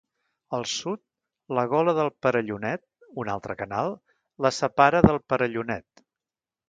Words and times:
Al 0.57 0.63
Sud, 0.69 1.01
la 1.57 1.65
Gola 1.73 1.93
de 1.99 2.05
Perellonet, 2.25 2.83
una 3.25 3.35
altra 3.37 3.59
canal, 3.63 3.93
la 4.47 4.53
separa 4.61 5.03
del 5.09 5.21
Perellonet. 5.33 6.05